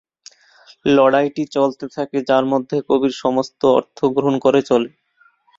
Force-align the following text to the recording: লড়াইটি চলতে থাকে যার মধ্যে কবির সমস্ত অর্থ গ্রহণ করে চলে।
লড়াইটি 0.89 1.43
চলতে 1.55 1.85
থাকে 1.95 2.17
যার 2.29 2.45
মধ্যে 2.51 2.77
কবির 2.87 3.13
সমস্ত 3.23 3.61
অর্থ 3.77 3.97
গ্রহণ 4.15 4.35
করে 4.45 4.61
চলে। 4.69 4.89